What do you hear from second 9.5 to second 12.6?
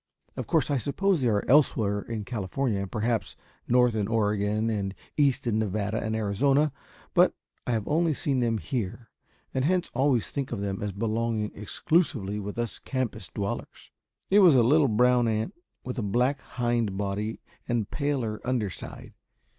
and hence always think of them as belonging exclusively with